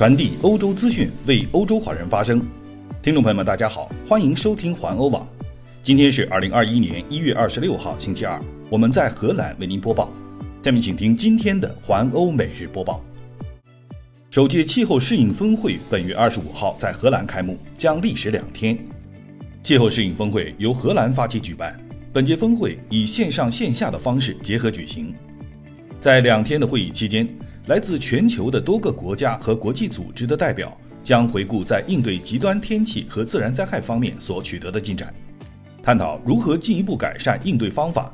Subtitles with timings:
[0.00, 2.40] 传递欧洲资讯，为欧洲华人发声。
[3.02, 5.28] 听众朋友们，大家好，欢迎收听环欧网。
[5.82, 8.40] 今天是二零二一年一月二十六号，星期二，
[8.70, 10.10] 我们在荷兰为您播报。
[10.62, 13.04] 下面请听今天的环欧每日播报。
[14.30, 18.78] 首届气候适应峰会本月二十五号在荷兰开幕，将历时两天。
[19.62, 21.78] 气候适应峰会由荷兰发起举办，
[22.10, 25.12] 本届峰会以线上线下的方式结合举行。
[26.00, 27.28] 在两天的会议期间，
[27.70, 35.14] 来自全球的多个国家和国际组织的代表将回顾在应对极端天气和自然灾害方面所取得的进展，
[35.80, 38.12] 探讨如何进一步改善应对方法。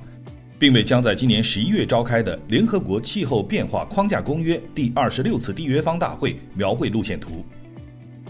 [0.59, 7.43] 并为将在今年十一月召开的联合国气候变化框架公约第二十六次缔约方大会描绘路线图。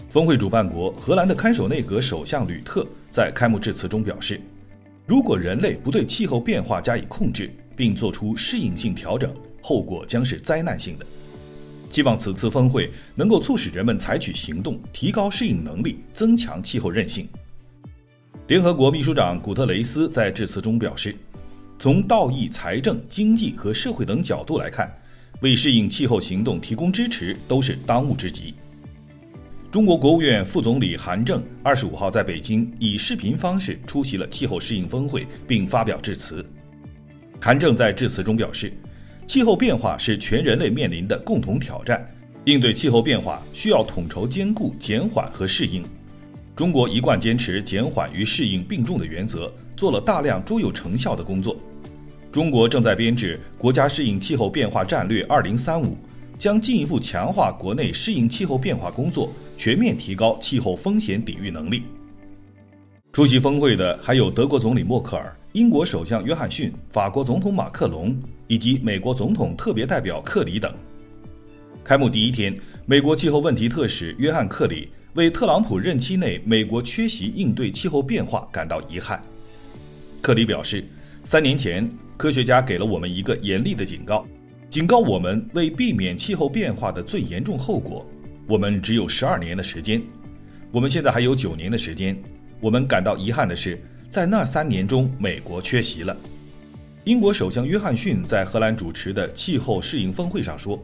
[0.09, 4.39] 峰会主办国荷兰的看守内阁首相吕特在开幕致辞中表示
[5.05, 11.05] ：“如果人类不对气候变化加以控制，并做出适应性调整，后果将是灾难性的。”
[11.97, 17.27] 希望此次峰会能够促使人们采取行动，提高适应能力，增强气候韧性。
[18.45, 21.15] 联合国秘书长古特雷斯在致辞中表示。
[21.79, 24.95] 从道义、财政、经济和社会等角度来看，
[25.41, 28.53] 为适应气候行动提供支持都是当务之急。
[29.71, 36.45] 中国国务院副总理韩正二十五号在北京以视频方式出席了气候适应峰会，并发表致辞。
[37.41, 38.71] 韩正在致辞中表示，
[39.27, 42.03] 气候变化是全人类面临的共同挑战，
[42.45, 45.83] 应对气候变化需要统筹兼顾、减缓和适应。
[46.55, 51.57] 中国一贯坚持减缓与适应并重的原则，做了大量卓有成效的工作。
[52.31, 55.97] 中国正在编制国家适应气候变化战略二零三五，
[56.39, 61.83] 将进一步强化国内适应气候变化工作，全面提高气候风险抵御能力。
[63.11, 68.15] 出席峰会的还有德国总理默克尔、英国首相约翰逊、法国总统马克龙
[68.47, 70.73] 以及美国总统特别代表克里等。
[71.83, 74.89] 开幕第一天，美国气候问题特使约翰克里。
[75.13, 79.19] 为特朗普任期内美国缺席应对气候变化感到遗憾，
[80.21, 80.83] 克里表示，
[81.23, 84.27] 三年前科学家给了我们一个严厉的警告，
[84.69, 88.05] 警告我们为避免气候变化的最严重后果，
[88.47, 89.99] 我们只有十二年的时间，
[90.71, 92.15] 我们现在还有九年的时间。
[92.59, 93.81] 我们感到遗憾的是，
[94.11, 96.15] 在那三年中，美国缺席了。
[97.07, 100.77] 英国首相约翰逊在荷兰主持的气候适应峰会上说。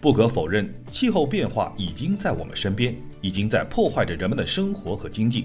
[0.00, 5.44] 不可否认，气候变化已经在我们身边，已经在破坏着人们的生活和经济。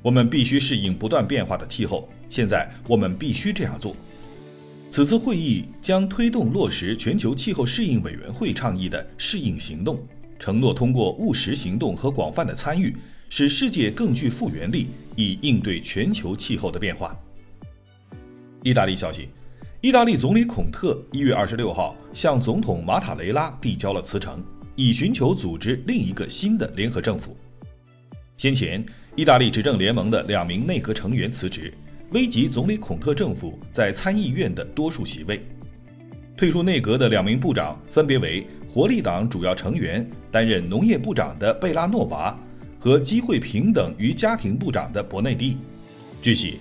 [0.00, 2.08] 我们必须适应不断变化的气候。
[2.30, 3.94] 现在，我们必须这样做。
[4.90, 10.02] 此次会议将推动落实全球气候适应委员会倡议的适应行动，
[10.38, 12.96] 承诺通过务实行动和广泛的参与，
[13.28, 17.14] 使世界更具复原力，以应对全球气候的变化。
[18.62, 19.28] 意大利消息。
[19.80, 24.42] 意大利总理孔特一月二十六号向总统马塔雷拉递交了辞呈，
[24.74, 27.36] 以寻求组织另一个新的联合政府。
[28.36, 28.84] 先前，
[29.14, 31.72] 意大利执政联盟的两名内阁成员辞职，
[32.10, 35.40] 危及总理孔特政府在参议院的多数席位。
[36.36, 42.36] 退出内阁的两名部长分别为活力党主要成员、担任农业部长的贝拉诺娃
[42.80, 45.56] 和机会平等与家庭部长的博内蒂。
[46.20, 46.58] 据悉。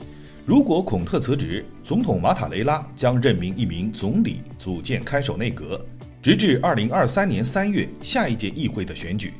[0.47, 5.85] 如果孔特辞职，总统马塔雷拉将任命一名总理组建看守内阁，
[6.22, 9.34] 直至二零二三年三月下一届议会的选举。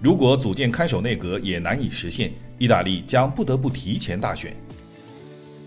[0.00, 4.56] 如果组建看守内阁也难以实现，意大利将不得不提前大选。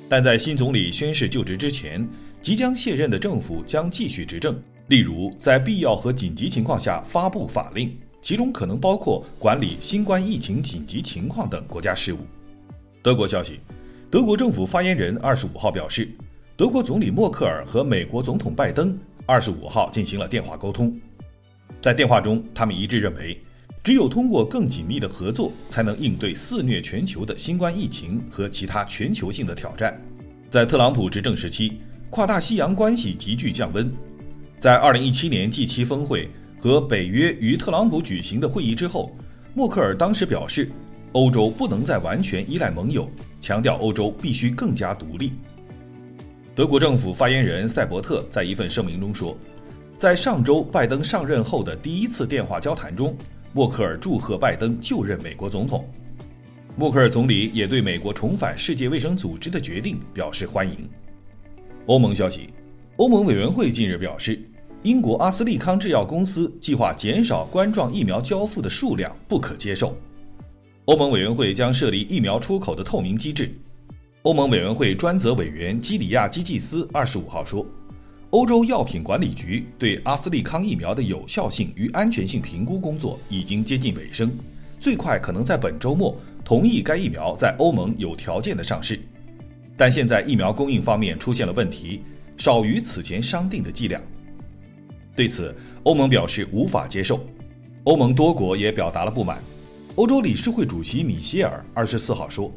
[0.09, 2.03] 但在新总理宣誓就职之前，
[2.41, 12.17] 即将卸任的政府将继续执政，例如在必要和紧急情况下发布法令，其中可能包括管理新冠疫情紧急情况等国家事务。
[13.03, 13.59] 德国消息。
[14.11, 16.09] 德国政府发言人二十五号表示，
[16.57, 18.97] 德国总理默克尔和美国总统拜登
[19.27, 20.99] 二十五号进行了电话沟通。
[21.79, 23.39] 在电话中，他们一致认为，
[23.83, 30.01] 只有通过更紧密的合作，才能应对肆虐全球的新冠疫情和其他全球性的挑战。
[30.49, 31.73] 在特朗普执政时期，
[32.09, 33.93] 跨大西洋关系急剧降温。
[34.57, 36.27] 在二零一七年 G7 峰会
[36.57, 39.15] 和北约与特朗普举行的会议之后，
[39.53, 40.71] 默克尔当时表示。
[41.13, 43.09] 欧洲不能再完全依赖盟友，
[43.41, 45.33] 强调欧洲必须更加独立。
[46.53, 49.35] 德国政府发言人塞伯特在一份声明中说，
[49.97, 53.15] 在上周拜登上任后的第一次电话交谈中，
[53.53, 55.89] 默克尔祝贺拜登就任美国总统。
[56.75, 60.87] 默克尔总理也对美国重返世界卫生组织的决定表示欢迎。
[61.87, 62.49] 欧盟消息，
[62.97, 64.39] 欧盟委员会近日表示，
[64.83, 69.97] 英国阿斯利康制药公司计划减少冠状疫苗交付的数量，不可接受。
[70.89, 73.53] 欧盟委员会将设立疫苗出口的透明机制。
[74.23, 77.63] 欧盟委员会专责委员基里亚基季斯二十五号说，
[78.31, 84.31] 欧洲药品管理局对阿斯利康疫苗的有效性与安全性评估工作已经接近尾声，
[84.79, 88.99] 最快可能在本周末同意该疫苗在欧盟有条件的上市。
[89.77, 92.01] 但现在疫苗供应方面出现了问题，
[92.35, 94.01] 少于此前商定的剂量。
[95.15, 97.23] 对此，欧盟表示无法接受。
[97.83, 99.37] 欧盟多国也表达了不满。
[99.99, 102.49] 欧洲理事会主席米歇尔二十四号说，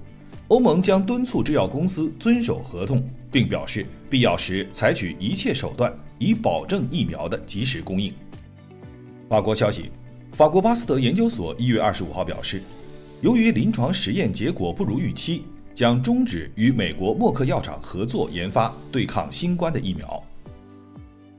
[0.47, 8.15] 欧盟将敦促制药公司遵守合同，并表示必要时采取一切手段以保证疫苗的及时供应。
[9.29, 9.91] 法国消息，
[10.31, 12.63] 法国巴斯德研究所一月二十五号表示，
[13.23, 15.43] 由于临床实验结果不如预期，
[15.75, 20.23] 将终止与美国默克药厂合作研发对抗新冠的疫苗。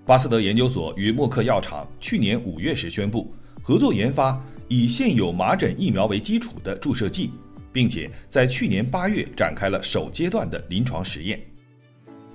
[0.06, 3.34] 巴斯德研究所与默克药厂去年五月时宣布。
[3.66, 4.38] 合作研发
[4.68, 7.32] 以现有麻疹疫苗为基础的注射剂，
[7.72, 11.40] 并且在去年八月展开了首阶段的临床实验。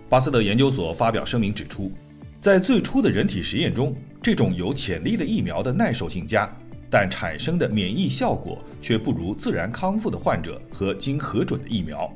[0.09, 1.93] 巴斯德研究所发表声明指出，
[2.41, 6.51] 在最初的人体实验中，这种有潜力的疫苗的耐受性佳，
[6.91, 12.11] 但产生的免疫效果却不如自然康复的患者和经核准的疫苗。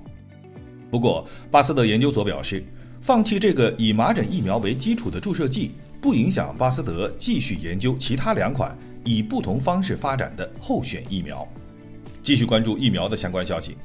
[0.90, 2.64] 不过，巴斯德研究所表示，
[3.00, 8.76] 放弃这个以麻疹疫苗为基础的注射剂，不影响巴斯德继续研究其他两款。
[9.04, 11.46] 以不同方式发展的候选疫苗，
[12.22, 13.76] 继续关注疫苗的相关消息。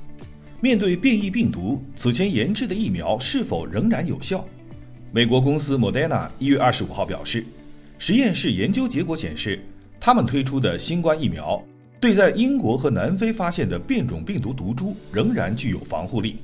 [0.60, 4.44] 面对变异病毒，此前研制的疫苗是否仍然有效？
[5.12, 7.46] 美国公司 Moderna 一月二十五号表示，
[7.98, 9.60] 实验室研究结果显示，
[10.00, 11.64] 他们推出的新冠疫苗
[12.00, 16.38] 对在英国和南非发现的变种病毒毒株仍然具有防护力。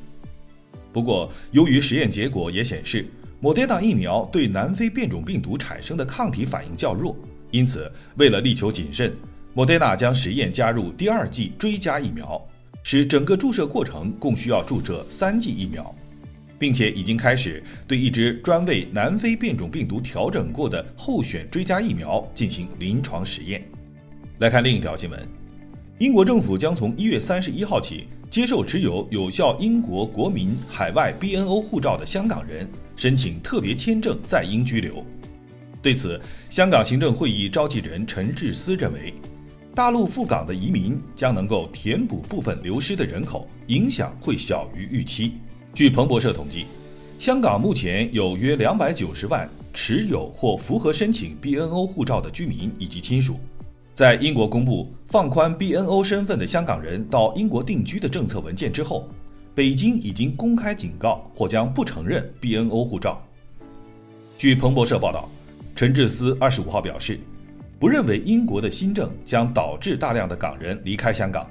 [0.91, 3.05] 不过，由于实验结果也显示
[3.41, 7.15] ，Modena 疫苗对南非变种病毒产生的抗体反应较弱。
[7.53, 9.13] 因此，为了力求谨慎，
[9.53, 12.43] 莫德纳将实验加入第二剂追加疫苗，
[12.81, 15.93] 使整个注射过程共需要注射三剂疫苗，
[16.57, 23.63] 并且已经开始对一支专为南非变种病毒调整过的候选追加疫苗进行临床实验。
[24.39, 25.27] 来看另一条新闻：
[25.99, 35.05] 英国政府将从一月三十一号起接受持有有效英国国民海外 BNO 护照的香港人申请特别签证在英居留。
[35.83, 36.17] 对此，
[36.49, 39.13] 香港行政会议召集人陈志思认为，
[39.75, 45.33] 大陆赴港的移民将能够填补部分流失的人口，影响会小于预期。
[45.73, 46.67] 据彭博社统计，
[47.19, 53.35] 香港目前有约两百九十万持有或符合申请 BNO 护照的居民以及亲属。
[53.93, 59.09] 在英国公布放宽 BNO 身份的香港人到英国定居的政策文件之后，
[59.53, 63.21] 北京已经公开警告或将不承认 BNO 护照。
[64.37, 65.29] 据彭博社报道。
[65.75, 67.19] 陈志思二十五号表示，
[67.79, 71.49] 不认为英国的新政将导致大量的港人离开香港。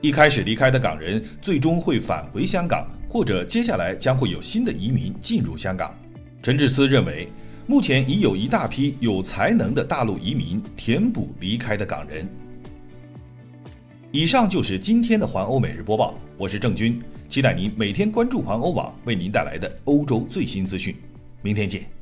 [0.00, 5.94] 一开始离开的港人最终会返回香港，或者接下来将会有新的移民进入香港。
[6.42, 7.28] 陈志思认为，
[7.66, 12.26] 目前已有一大批有才能的大陆移民填补离开的港人。
[14.10, 16.98] 以上就是今天的环欧每日播报，我是郑军，
[17.28, 20.96] 期待您每天关注环欧网为您带来的欧洲最新资讯。
[21.42, 21.97] 明天见。